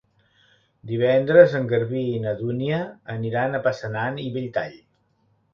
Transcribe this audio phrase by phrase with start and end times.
[0.91, 2.81] Divendres en Garbí i na Dúnia
[3.17, 4.79] aniran a Passanant i Belltall.